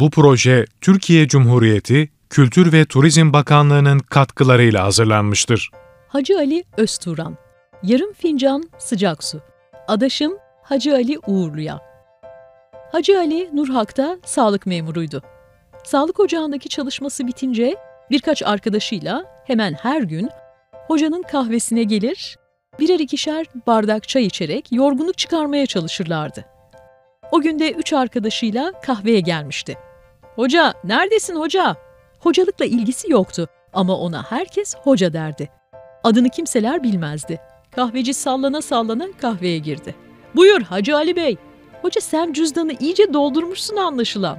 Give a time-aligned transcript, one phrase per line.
[0.00, 5.70] Bu proje Türkiye Cumhuriyeti Kültür ve Turizm Bakanlığı'nın katkılarıyla hazırlanmıştır.
[6.08, 7.36] Hacı Ali Özturan
[7.82, 9.40] Yarım fincan sıcak su.
[9.88, 11.80] Adaşım Hacı Ali Uğurlu'ya.
[12.92, 15.22] Hacı Ali Nurhak'ta sağlık memuruydu.
[15.84, 17.76] Sağlık ocağındaki çalışması bitince
[18.10, 20.30] birkaç arkadaşıyla hemen her gün
[20.86, 22.36] hocanın kahvesine gelir,
[22.80, 26.53] birer ikişer bardak çay içerek yorgunluk çıkarmaya çalışırlardı.
[27.32, 29.78] O günde üç arkadaşıyla kahveye gelmişti.
[30.36, 31.76] Hoca, neredesin hoca?
[32.20, 35.50] Hocalıkla ilgisi yoktu ama ona herkes hoca derdi.
[36.04, 37.40] Adını kimseler bilmezdi.
[37.76, 39.94] Kahveci sallana sallana kahveye girdi.
[40.36, 41.36] Buyur Hacı Ali Bey.
[41.82, 44.38] Hoca sen cüzdanı iyice doldurmuşsun anlaşılan.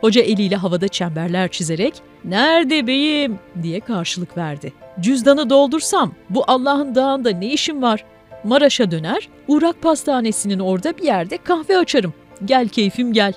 [0.00, 4.72] Hoca eliyle havada çemberler çizerek ''Nerede beyim?'' diye karşılık verdi.
[5.00, 8.04] ''Cüzdanı doldursam bu Allah'ın dağında ne işim var?
[8.44, 12.14] Maraş'a döner, Uğrak Pastanesi'nin orada bir yerde kahve açarım.
[12.44, 13.34] Gel keyfim gel.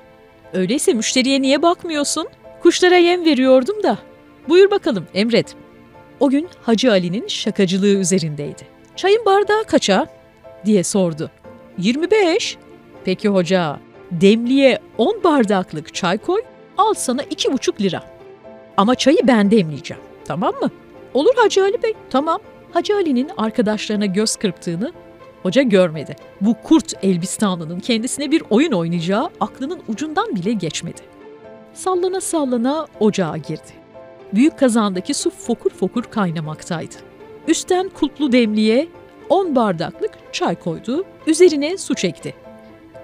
[0.53, 2.27] Öyleyse müşteriye niye bakmıyorsun?
[2.63, 3.97] Kuşlara yem veriyordum da.
[4.49, 5.55] Buyur bakalım emret.''
[6.20, 8.67] O gün Hacı Ali'nin şakacılığı üzerindeydi.
[8.95, 10.07] ''Çayın bardağı kaça?''
[10.65, 11.31] diye sordu.
[11.79, 12.57] ''25.''
[13.05, 13.79] Peki hoca,
[14.12, 16.41] demliğe 10 bardaklık çay koy,
[16.77, 18.03] al sana iki buçuk lira.
[18.77, 20.71] Ama çayı ben demleyeceğim, tamam mı?
[21.13, 22.40] Olur Hacı Ali Bey, tamam.
[22.73, 24.93] Hacı Ali'nin arkadaşlarına göz kırptığını
[25.46, 26.15] hoca görmedi.
[26.41, 31.02] Bu kurt Elbistanlı'nın kendisine bir oyun oynayacağı aklının ucundan bile geçmedi.
[31.74, 33.71] Sallana sallana ocağa girdi.
[34.34, 36.96] Büyük kazandaki su fokur fokur kaynamaktaydı.
[37.48, 38.87] Üstten kulplu demliğe
[39.29, 42.34] 10 bardaklık çay koydu, üzerine su çekti.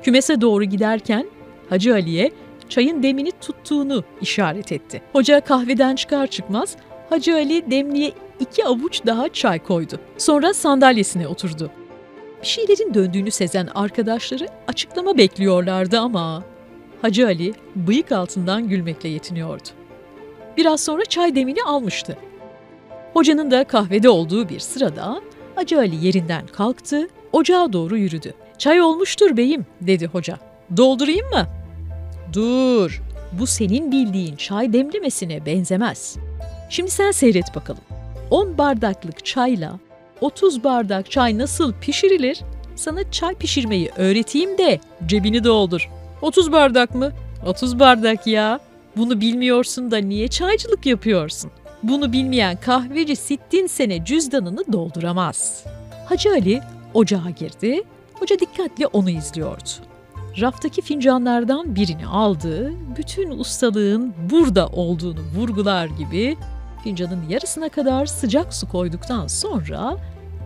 [0.03, 1.25] Kümese doğru giderken
[1.69, 2.31] Hacı Ali'ye
[2.69, 5.01] çayın demini tuttuğunu işaret etti.
[5.13, 6.75] Hoca kahveden çıkar çıkmaz
[7.09, 9.99] Hacı Ali demliğe iki avuç daha çay koydu.
[10.17, 11.71] Sonra sandalyesine oturdu.
[12.41, 16.43] Bir şeylerin döndüğünü sezen arkadaşları açıklama bekliyorlardı ama
[17.01, 19.69] Hacı Ali bıyık altından gülmekle yetiniyordu.
[20.57, 22.17] Biraz sonra çay demini almıştı.
[23.13, 25.21] Hocanın da kahvede olduğu bir sırada
[25.55, 28.33] Hacı Ali yerinden kalktı, ocağa doğru yürüdü.
[28.57, 30.37] Çay olmuştur beyim, dedi hoca.
[30.77, 31.47] Doldurayım mı?
[32.33, 33.01] Dur,
[33.39, 36.17] bu senin bildiğin çay demlemesine benzemez.
[36.69, 37.83] Şimdi sen seyret bakalım.
[38.31, 39.79] 10 bardaklık çayla
[40.21, 42.41] 30 bardak çay nasıl pişirilir?
[42.75, 45.89] Sana çay pişirmeyi öğreteyim de cebini doldur.
[46.21, 47.11] 30 bardak mı?
[47.45, 48.59] 30 bardak ya.
[48.97, 51.51] Bunu bilmiyorsun da niye çaycılık yapıyorsun?
[51.83, 55.63] Bunu bilmeyen kahveci sittin sene cüzdanını dolduramaz.
[56.05, 56.61] Hacı Ali
[56.93, 57.83] ocağa girdi.
[58.13, 59.69] Hoca dikkatle onu izliyordu.
[60.41, 66.37] Raftaki fincanlardan birini aldı, bütün ustalığın burada olduğunu vurgular gibi
[66.83, 69.97] fincanın yarısına kadar sıcak su koyduktan sonra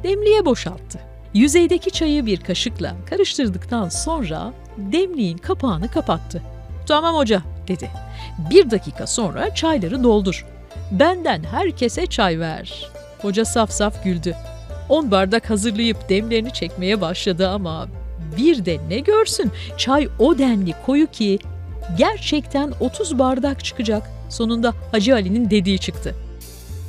[0.04, 1.00] demliğe boşalttı.
[1.34, 6.42] Yüzeydeki çayı bir kaşıkla karıştırdıktan sonra demliğin kapağını kapattı.
[6.88, 7.90] Tamam hoca dedi.
[8.50, 10.46] Bir dakika sonra çayları doldur.
[10.92, 12.90] Benden herkese çay ver.
[13.22, 14.36] Hoca saf saf güldü.
[14.90, 17.88] On bardak hazırlayıp demlerini çekmeye başladı ama
[18.38, 21.40] bir de ne görsün çay o denli koyu ki
[21.98, 24.10] gerçekten 30 bardak çıkacak.
[24.30, 26.16] Sonunda Hacı Ali'nin dediği çıktı.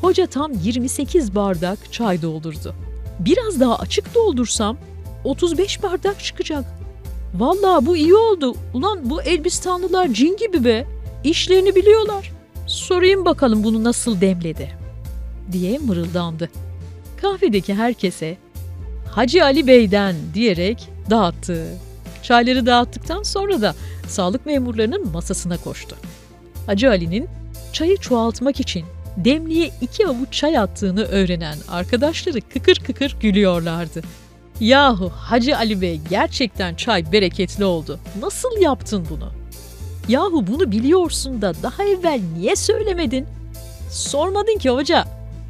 [0.07, 2.75] Hoca tam 28 bardak çay doldurdu.
[3.19, 4.77] Biraz daha açık doldursam
[5.25, 6.65] 35 bardak çıkacak.
[7.35, 8.55] Vallahi bu iyi oldu.
[8.75, 10.87] Ulan bu Elbistanlılar cin gibi be.
[11.25, 12.33] İşlerini biliyorlar.
[12.67, 14.71] Sorayım bakalım bunu nasıl demledi
[15.53, 16.51] diye mırıldandı.
[17.23, 18.37] Kahvedeki herkese
[19.11, 21.67] Hacı Ali Bey'den diyerek dağıttı.
[22.23, 23.75] Çayları dağıttıktan sonra da
[24.09, 25.97] sağlık memurlarının masasına koştu.
[26.67, 27.29] Hacı Ali'nin
[27.73, 28.85] çayı çoğaltmak için
[29.17, 34.03] demliğe iki avuç çay attığını öğrenen arkadaşları kıkır kıkır gülüyorlardı.
[34.61, 37.99] Yahu Hacı Ali Bey gerçekten çay bereketli oldu.
[38.21, 39.33] Nasıl yaptın bunu?
[40.09, 43.27] Yahu bunu biliyorsun da daha evvel niye söylemedin?
[43.91, 45.05] Sormadın ki hoca.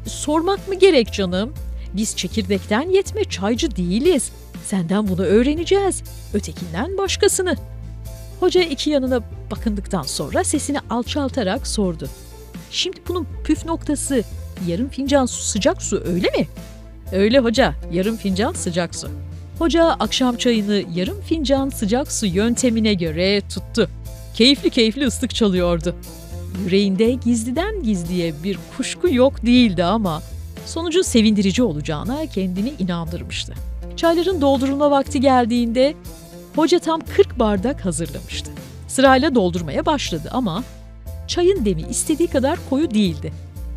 [0.05, 1.53] Sormak mı gerek canım?
[1.93, 4.31] Biz çekirdekten yetme çaycı değiliz.
[4.65, 6.03] Senden bunu öğreneceğiz.
[6.33, 7.55] Ötekinden başkasını.
[8.39, 12.09] Hoca iki yanına bakındıktan sonra sesini alçaltarak sordu.
[12.71, 14.23] Şimdi bunun püf noktası
[14.67, 16.47] yarım fincan su sıcak su öyle mi?
[17.11, 19.09] Öyle hoca, yarım fincan sıcak su.
[19.59, 23.89] Hoca akşam çayını yarım fincan sıcak su yöntemine göre tuttu.
[24.33, 25.95] Keyifli keyifli ıslık çalıyordu.
[26.65, 30.21] Yüreğinde gizliden gizliye bir kuşku yok değildi ama
[30.65, 33.53] sonucu sevindirici olacağına kendini inandırmıştı.
[33.95, 35.93] Çayların doldurulma vakti geldiğinde
[36.55, 38.51] hoca tam 40 bardak hazırlamıştı.
[38.87, 40.63] Sırayla doldurmaya başladı ama
[41.27, 43.33] çayın demi istediği kadar koyu değildi.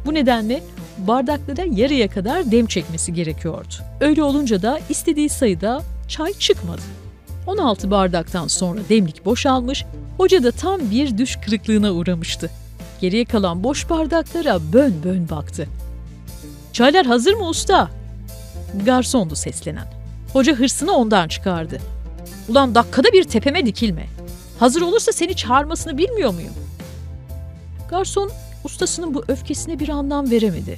[0.06, 0.62] Bu nedenle
[0.98, 3.74] bardaklara yarıya kadar dem çekmesi gerekiyordu.
[4.00, 6.82] Öyle olunca da istediği sayıda çay çıkmadı.
[7.46, 9.84] 16 bardaktan sonra demlik boşalmış,
[10.16, 12.50] hoca da tam bir düş kırıklığına uğramıştı.
[13.00, 15.68] Geriye kalan boş bardaklara bön bön baktı.
[16.72, 17.90] Çaylar hazır mı usta?
[18.86, 19.86] Garsondu seslenen.
[20.32, 21.78] Hoca hırsını ondan çıkardı.
[22.48, 24.06] Ulan dakikada bir tepeme dikilme.
[24.58, 26.52] Hazır olursa seni çağırmasını bilmiyor muyum?
[27.90, 28.30] Garson
[28.64, 30.76] ustasının bu öfkesine bir anlam veremedi.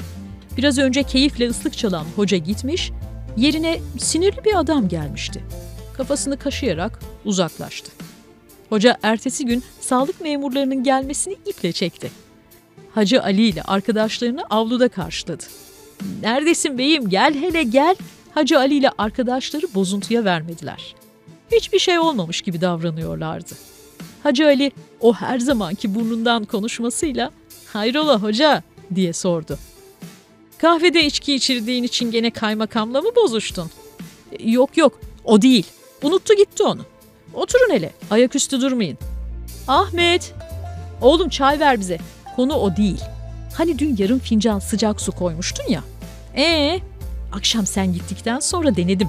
[0.56, 2.92] Biraz önce keyifle ıslık çalan hoca gitmiş,
[3.36, 5.44] yerine sinirli bir adam gelmişti.
[5.96, 7.92] Kafasını kaşıyarak uzaklaştı.
[8.68, 12.10] Hoca ertesi gün sağlık memurlarının gelmesini iple çekti.
[12.94, 15.44] Hacı Ali ile arkadaşlarını avluda karşıladı.
[16.22, 17.96] Neredesin beyim gel hele gel.
[18.34, 20.94] Hacı Ali ile arkadaşları bozuntuya vermediler.
[21.52, 23.54] Hiçbir şey olmamış gibi davranıyorlardı.
[24.22, 27.30] Hacı Ali o her zamanki burnundan konuşmasıyla
[27.72, 28.62] hayrola hoca
[28.94, 29.58] diye sordu.
[30.58, 33.70] Kahvede içki içirdiğin için gene kaymakamla mı bozuştun?
[34.44, 35.66] Yok yok o değil.
[36.02, 36.80] Unuttu gitti onu.
[37.34, 38.98] Oturun hele ayaküstü durmayın.
[39.68, 40.34] Ahmet
[41.00, 41.98] oğlum çay ver bize.
[42.36, 43.00] Konu o değil.
[43.56, 45.82] Hani dün yarım fincan sıcak su koymuştun ya.
[46.36, 46.80] Ee,
[47.32, 49.08] akşam sen gittikten sonra denedim.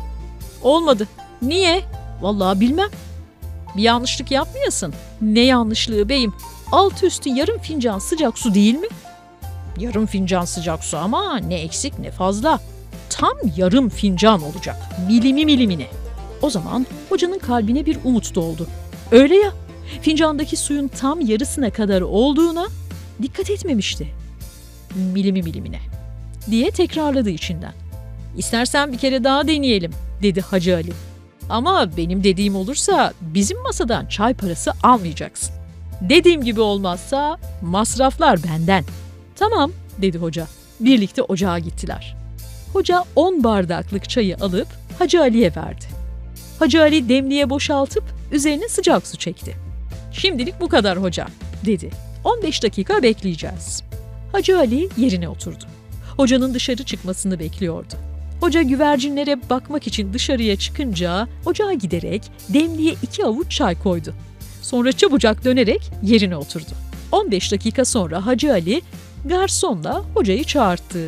[0.61, 1.07] Olmadı.
[1.41, 1.81] Niye?
[2.21, 2.89] Vallahi bilmem.
[3.77, 4.93] Bir yanlışlık yapmayasın.
[5.21, 6.33] Ne yanlışlığı beyim?
[6.71, 8.87] Alt üstü yarım fincan sıcak su değil mi?
[9.77, 12.59] Yarım fincan sıcak su ama ne eksik ne fazla.
[13.09, 14.75] Tam yarım fincan olacak.
[15.07, 15.87] Milimi milimine.
[16.41, 18.67] O zaman hocanın kalbine bir umut doldu.
[19.11, 19.53] Öyle ya,
[20.01, 22.67] fincandaki suyun tam yarısına kadar olduğuna
[23.21, 24.07] dikkat etmemişti.
[25.13, 25.79] Milimi milimine
[26.51, 27.73] diye tekrarladı içinden.
[28.37, 29.91] İstersen bir kere daha deneyelim
[30.21, 30.93] dedi Hacı Ali.
[31.49, 35.55] Ama benim dediğim olursa bizim masadan çay parası almayacaksın.
[36.01, 38.83] Dediğim gibi olmazsa masraflar benden.
[39.35, 40.47] Tamam dedi hoca.
[40.79, 42.15] Birlikte ocağa gittiler.
[42.73, 44.67] Hoca 10 bardaklık çayı alıp
[44.99, 45.85] Hacı Ali'ye verdi.
[46.59, 49.55] Hacı Ali demliğe boşaltıp üzerine sıcak su çekti.
[50.11, 51.27] Şimdilik bu kadar hoca
[51.65, 51.91] dedi.
[52.23, 53.83] 15 dakika bekleyeceğiz.
[54.31, 55.63] Hacı Ali yerine oturdu.
[56.17, 57.93] Hocanın dışarı çıkmasını bekliyordu.
[58.43, 64.13] Hoca güvercinlere bakmak için dışarıya çıkınca ocağa giderek demliğe iki avuç çay koydu.
[64.61, 66.71] Sonra çabucak dönerek yerine oturdu.
[67.11, 68.81] 15 dakika sonra Hacı Ali
[69.25, 71.07] garsonla hocayı çağırdı.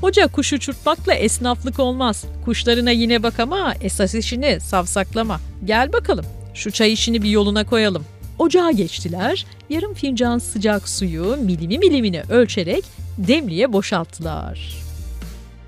[0.00, 2.24] Hoca kuş uçurtmakla esnaflık olmaz.
[2.44, 5.40] Kuşlarına yine bak ama esas işini savsaklama.
[5.64, 6.24] Gel bakalım
[6.54, 8.04] şu çay işini bir yoluna koyalım.
[8.38, 12.84] Ocağa geçtiler, yarım fincan sıcak suyu milimi milimine ölçerek
[13.18, 14.83] demliğe boşalttılar.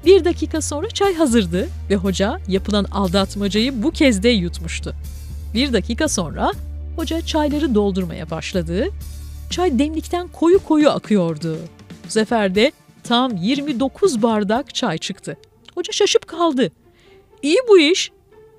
[0.05, 4.95] Bir dakika sonra çay hazırdı ve hoca yapılan aldatmacayı bu kez de yutmuştu.
[5.55, 6.53] Bir dakika sonra
[6.97, 8.89] hoca çayları doldurmaya başladı.
[9.51, 11.59] Çay demlikten koyu koyu akıyordu.
[12.07, 12.73] Bu sefer de
[13.05, 15.37] tam 29 bardak çay çıktı.
[15.75, 16.71] Hoca şaşıp kaldı.
[17.43, 18.11] İyi bu iş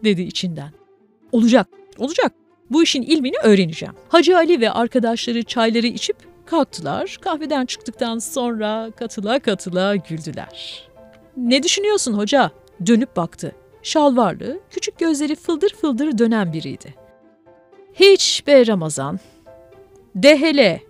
[0.03, 0.71] dedi içinden.
[1.31, 1.67] Olacak,
[1.97, 2.33] olacak.
[2.71, 3.95] Bu işin ilmini öğreneceğim.
[4.09, 7.17] Hacı Ali ve arkadaşları çayları içip kalktılar.
[7.21, 10.86] Kahveden çıktıktan sonra katıla katıla güldüler.
[11.37, 12.51] Ne düşünüyorsun hoca?
[12.85, 13.51] Dönüp baktı.
[13.83, 16.95] Şalvarlı, küçük gözleri fıldır fıldır dönen biriydi.
[17.93, 19.19] Hiç be Ramazan.
[20.15, 20.81] De hele.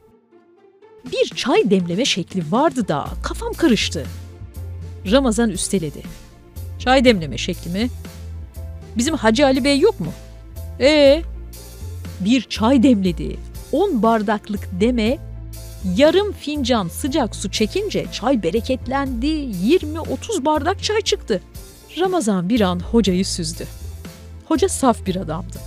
[1.12, 4.06] Bir çay demleme şekli vardı da kafam karıştı.
[5.12, 6.02] Ramazan üsteledi.
[6.80, 7.88] Çay demleme şekli mi?
[8.98, 10.12] Bizim Hacı Ali Bey yok mu?
[10.80, 11.22] Ee,
[12.20, 13.38] bir çay demledi.
[13.72, 15.18] 10 bardaklık deme
[15.96, 19.28] yarım fincan sıcak su çekince çay bereketlendi.
[19.28, 21.42] 20-30 bardak çay çıktı.
[22.00, 23.68] Ramazan bir an hocayı süzdü.
[24.46, 25.58] Hoca saf bir adamdı.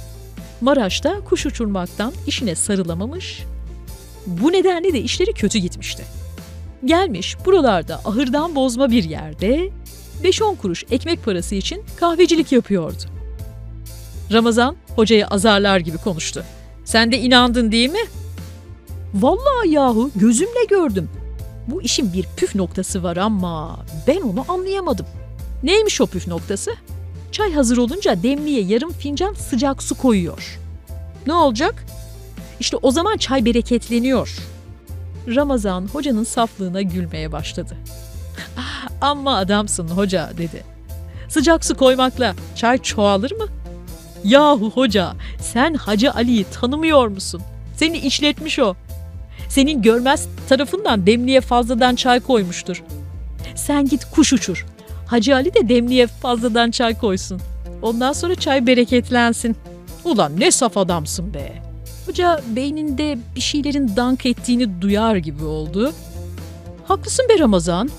[0.60, 3.42] Maraş'ta kuş uçurmaktan işine sarılamamış.
[4.26, 6.04] Bu nedenle de işleri kötü gitmişti.
[6.84, 9.70] Gelmiş buralarda ahırdan bozma bir yerde
[10.22, 13.02] 5-10 kuruş ekmek parası için kahvecilik yapıyordu.
[14.32, 16.44] Ramazan hocayı azarlar gibi konuştu.
[16.84, 17.98] Sen de inandın değil mi?
[19.14, 21.10] Vallahi yahu gözümle gördüm.
[21.66, 25.06] Bu işin bir püf noktası var ama ben onu anlayamadım.
[25.62, 26.70] Neymiş o püf noktası?
[27.32, 30.58] Çay hazır olunca demliğe yarım fincan sıcak su koyuyor.
[31.26, 31.86] Ne olacak?
[32.60, 34.38] İşte o zaman çay bereketleniyor.
[35.28, 37.76] Ramazan hocanın saflığına gülmeye başladı.
[39.00, 40.64] Amma adamsın hoca dedi.
[41.28, 43.46] Sıcak su koymakla çay çoğalır mı?
[44.24, 47.42] Yahu hoca sen Hacı Ali'yi tanımıyor musun?
[47.76, 48.74] Seni işletmiş o.
[49.50, 52.82] Senin görmez tarafından demliğe fazladan çay koymuştur.
[53.54, 54.66] Sen git kuş uçur.
[55.06, 57.40] Hacı Ali de demliğe fazladan çay koysun.
[57.82, 59.56] Ondan sonra çay bereketlensin.
[60.04, 61.62] Ulan ne saf adamsın be.
[62.06, 65.92] Hoca beyninde bir şeylerin dank ettiğini duyar gibi oldu.
[66.84, 67.90] Haklısın be Ramazan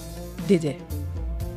[0.49, 0.77] dedi.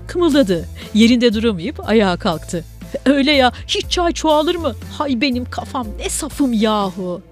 [0.07, 0.69] Kımıldadı.
[0.95, 2.65] Yerinde duramayıp ayağa kalktı.
[3.07, 4.73] Öyle ya hiç çay çoğalır mı?
[4.99, 7.23] Hay benim kafam ne safım yahu.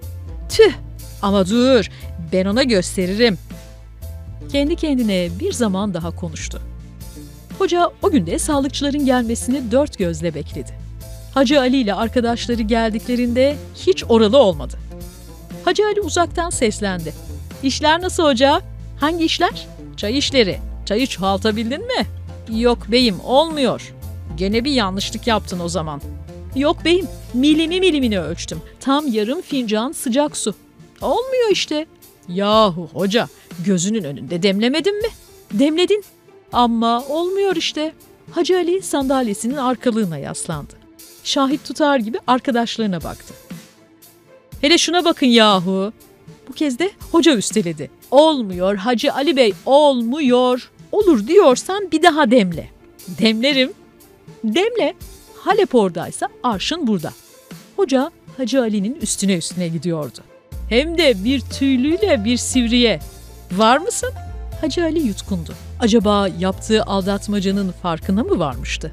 [0.49, 0.73] Tüh
[1.23, 1.89] ama dur
[2.33, 3.37] ben ona gösteririm.
[4.51, 6.61] Kendi kendine bir zaman daha konuştu.
[7.59, 10.71] Hoca o günde sağlıkçıların gelmesini dört gözle bekledi.
[11.33, 14.77] Hacı Ali ile arkadaşları geldiklerinde hiç oralı olmadı.
[15.65, 17.13] Hacı Ali uzaktan seslendi.
[17.63, 18.61] İşler nasıl hoca?
[18.99, 19.67] Hangi işler?
[19.97, 20.59] Çay işleri.
[20.85, 22.05] Çayı çoğaltabildin mi?
[22.59, 23.93] Yok beyim olmuyor.
[24.37, 26.01] Gene bir yanlışlık yaptın o zaman.
[26.55, 28.61] Yok beyim milimi milimini ölçtüm.
[28.79, 30.55] Tam yarım fincan sıcak su.
[31.03, 31.85] Olmuyor işte.
[32.27, 33.27] Yahu hoca
[33.65, 35.07] gözünün önünde demlemedin mi?
[35.53, 36.03] Demledin.
[36.53, 37.93] Ama olmuyor işte.
[38.31, 40.73] Hacı Ali sandalyesinin arkalığına yaslandı.
[41.23, 43.33] Şahit tutar gibi arkadaşlarına baktı.
[44.61, 45.93] Hele şuna bakın yahu.
[46.49, 47.91] Bu kez de hoca üsteledi.
[48.11, 50.71] Olmuyor Hacı Ali Bey, olmuyor.
[50.91, 52.69] Olur diyorsan bir daha demle.
[53.07, 53.73] Demlerim.
[54.43, 54.93] Demle.
[55.35, 57.13] Halep oradaysa arşın burada.
[57.75, 60.19] Hoca Hacı Ali'nin üstüne üstüne gidiyordu.
[60.69, 62.99] Hem de bir tüylüyle bir sivriye.
[63.51, 64.09] Var mısın?
[64.61, 65.53] Hacı Ali yutkundu.
[65.79, 68.91] Acaba yaptığı aldatmacanın farkına mı varmıştı?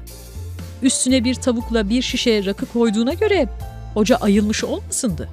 [0.81, 3.49] Üstüne bir tavukla bir şişe rakı koyduğuna göre
[3.93, 5.29] hoca ayılmış olmasındı?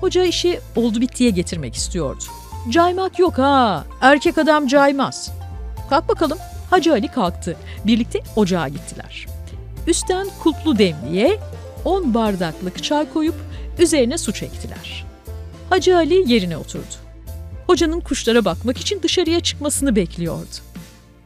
[0.00, 2.24] Hoca işi oldu bittiye getirmek istiyordu.
[2.70, 5.30] Caymak yok ha, erkek adam caymaz.
[5.90, 6.38] Kalk bakalım.
[6.70, 7.56] Hacı Ali kalktı.
[7.86, 9.26] Birlikte ocağa gittiler.
[9.86, 11.40] Üstten kulplu demliğe
[11.84, 13.34] 10 bardaklık çay koyup
[13.78, 15.07] üzerine su çektiler.
[15.70, 16.94] Hacı Ali yerine oturdu.
[17.66, 20.56] Hocanın kuşlara bakmak için dışarıya çıkmasını bekliyordu.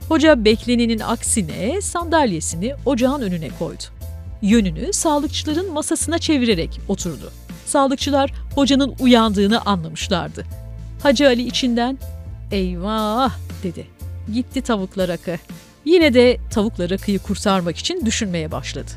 [0.09, 3.83] Hoca beklenenin aksine sandalyesini ocağın önüne koydu.
[4.43, 7.33] Yönünü sağlıkçıların masasına çevirerek oturdu.
[7.67, 10.45] Sağlıkçılar hocanın uyandığını anlamışlardı.
[11.03, 11.99] Hacı Ali içinden
[12.51, 13.33] eyvah
[13.63, 13.87] dedi.
[14.35, 15.39] Gitti tavuklar akı.
[15.85, 18.91] Yine de tavuklar akıyı kurtarmak için düşünmeye başladı.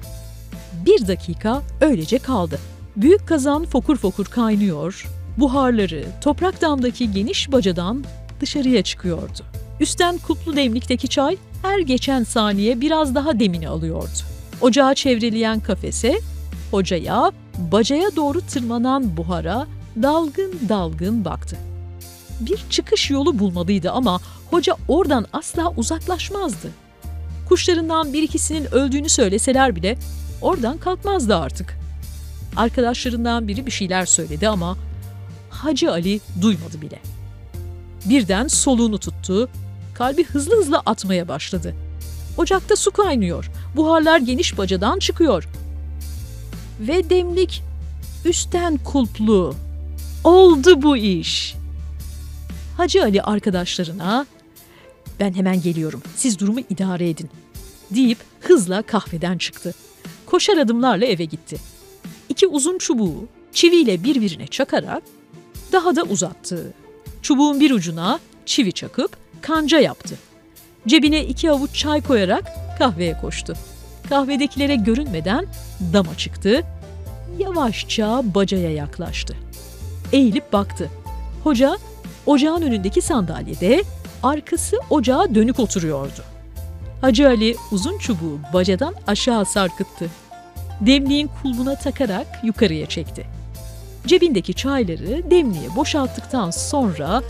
[0.86, 2.60] Bir dakika öylece kaldı.
[2.96, 5.06] Büyük kazan fokur fokur kaynıyor,
[5.38, 8.04] buharları toprak damdaki geniş bacadan
[8.42, 9.39] dışarıya çıkıyordu.
[9.80, 14.10] Üstten kutlu demlikteki çay her geçen saniye biraz daha demini alıyordu.
[14.62, 16.20] Ocağı çevreleyen kafese,
[16.72, 19.68] hocaya, bacaya doğru tırmanan buhara
[20.01, 21.58] dalgın dalgın baktı.
[22.39, 24.20] Bir çıkış yolu bulmalıydı ama
[24.51, 26.72] hoca oradan asla uzaklaşmazdı.
[27.50, 29.98] Kuşlarından bir ikisinin öldüğünü söyleseler bile
[30.42, 31.77] oradan kalkmazdı artık.
[32.56, 34.77] Arkadaşlarından biri bir şeyler söyledi ama
[35.65, 37.00] Hacı Ali duymadı bile.
[38.05, 39.50] Birden soluğunu tuttu,
[39.93, 41.75] kalbi hızlı hızlı atmaya başladı.
[42.38, 45.48] Ocakta su kaynıyor, buharlar geniş bacadan çıkıyor.
[46.79, 47.63] Ve demlik
[48.25, 49.55] üstten kulplu.
[50.24, 51.55] Oldu bu iş.
[52.77, 54.25] Hacı Ali arkadaşlarına
[55.19, 57.29] ben hemen geliyorum siz durumu idare edin
[57.91, 59.74] deyip hızla kahveden çıktı.
[60.25, 61.57] Koşar adımlarla eve gitti.
[62.29, 65.03] İki uzun çubuğu çiviyle birbirine çakarak
[65.72, 66.74] daha da uzattı.
[67.22, 70.15] Çubuğun bir ucuna çivi çakıp kanca yaptı.
[70.88, 72.43] Cebine iki avuç çay koyarak
[72.79, 73.53] kahveye koştu.
[74.10, 75.45] Kahvedekilere görünmeden
[75.93, 76.63] dama çıktı.
[77.39, 79.36] Yavaşça bacaya yaklaştı.
[80.12, 80.89] Eğilip baktı.
[81.43, 81.77] Hoca
[82.25, 83.84] ocağın önündeki sandalyede
[84.24, 86.22] arkası ocağa dönük oturuyordu.
[87.01, 90.10] Hacı Ali uzun çubuğu bacadan aşağı sarkıttı.
[90.81, 93.35] Demliğin kulbuna takarak yukarıya çekti.
[94.06, 97.24] Cebindeki çayları demliğe boşalttıktan sonra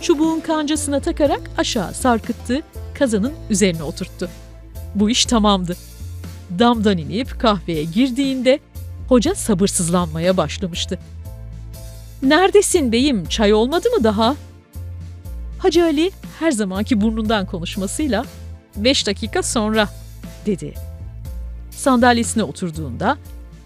[0.00, 2.62] çubuğun kancasına takarak aşağı sarkıttı,
[2.94, 4.28] kazanın üzerine oturttu.
[4.94, 5.76] Bu iş tamamdı.
[6.58, 8.60] Damdan inip kahveye girdiğinde
[9.08, 10.98] hoca sabırsızlanmaya başlamıştı.
[12.22, 14.36] Neredesin beyim, çay olmadı mı daha?
[15.58, 18.24] Hacı Ali her zamanki burnundan konuşmasıyla
[18.76, 19.88] beş dakika sonra
[20.46, 20.74] dedi.
[21.70, 23.16] Sandalyesine oturduğunda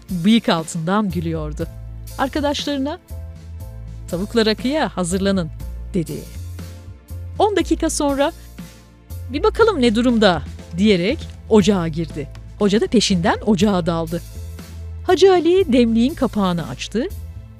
[0.09, 1.67] bıyık altından gülüyordu.
[2.19, 2.99] Arkadaşlarına
[4.07, 5.49] tavuklar akıya hazırlanın
[5.93, 6.23] dedi.
[7.39, 8.31] 10 dakika sonra
[9.33, 10.41] bir bakalım ne durumda
[10.77, 12.27] diyerek ocağa girdi.
[12.59, 14.21] Hoca da peşinden ocağa daldı.
[15.07, 17.07] Hacı Ali demliğin kapağını açtı.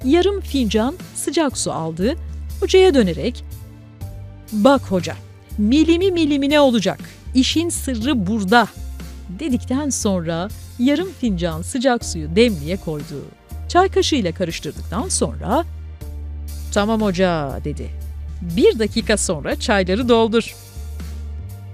[0.04, 2.14] Yarım fincan sıcak su aldı.
[2.60, 3.44] Hocaya dönerek
[4.52, 5.14] Bak hoca,
[5.58, 7.00] milimi milimine olacak.
[7.34, 8.68] İşin sırrı burada.
[9.38, 10.48] Dedikten sonra
[10.78, 13.24] yarım fincan sıcak suyu demliğe koydu.
[13.70, 15.64] Çay kaşığıyla karıştırdıktan sonra
[16.72, 17.90] Tamam hoca dedi.
[18.56, 20.54] Bir dakika sonra çayları doldur.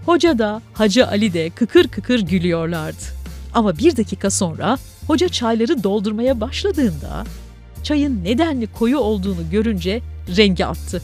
[0.06, 3.02] Hoca da Hacı Ali de kıkır kıkır gülüyorlardı.
[3.54, 7.24] Ama bir dakika sonra hoca çayları doldurmaya başladığında
[7.82, 10.02] çayın nedenli koyu olduğunu görünce
[10.36, 11.02] rengi attı.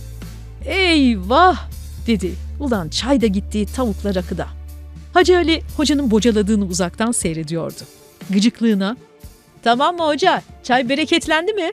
[0.65, 1.69] Eyvah
[2.07, 2.33] dedi.
[2.61, 4.47] Ulan çay da gitti tavuklar akıda.
[5.15, 7.83] Hacı Ali hocanın bocaladığını uzaktan seyrediyordu.
[8.31, 8.97] gıcıklığına
[9.63, 10.43] ''Tamam mı hoca?
[10.63, 11.71] Çay bereketlendi mi?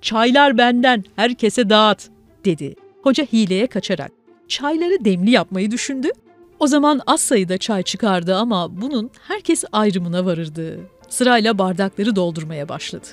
[0.00, 2.10] Çaylar benden, herkese dağıt.''
[2.44, 2.74] dedi.
[3.02, 4.20] Hoca hileye kaçarak
[4.50, 6.08] çayları demli yapmayı düşündü.
[6.58, 10.80] O zaman az sayıda çay çıkardı ama bunun herkes ayrımına varırdı.
[11.08, 13.06] Sırayla bardakları doldurmaya başladı.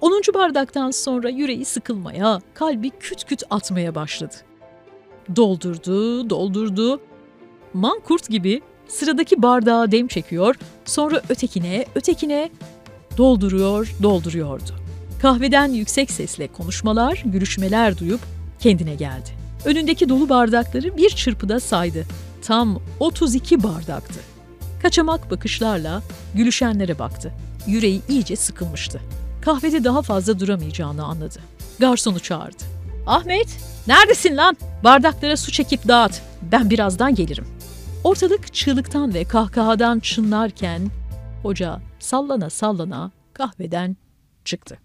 [0.00, 0.22] 10.
[0.34, 4.34] bardaktan sonra yüreği sıkılmaya, kalbi küt küt atmaya başladı.
[5.36, 7.00] Doldurdu, doldurdu.
[7.74, 12.50] Mankurt gibi sıradaki bardağa dem çekiyor, sonra ötekine, ötekine
[13.16, 14.72] dolduruyor, dolduruyordu.
[15.22, 18.20] Kahveden yüksek sesle konuşmalar, gülüşmeler duyup
[18.58, 19.30] kendine geldi.
[19.64, 22.06] Önündeki dolu bardakları bir çırpıda saydı.
[22.42, 24.20] Tam 32 bardaktı.
[24.82, 26.02] Kaçamak bakışlarla
[26.34, 27.32] gülüşenlere baktı.
[27.66, 29.00] Yüreği iyice sıkılmıştı.
[29.42, 31.38] Kahvede daha fazla duramayacağını anladı.
[31.78, 32.64] Garsonu çağırdı.
[33.06, 33.48] Ahmet,
[33.86, 34.56] neredesin lan?
[34.84, 36.22] Bardaklara su çekip dağıt.
[36.52, 37.46] Ben birazdan gelirim.
[38.04, 40.90] Ortalık çığlıktan ve kahkahadan çınlarken
[41.42, 43.96] hoca sallana sallana kahveden
[44.44, 44.78] çıktı.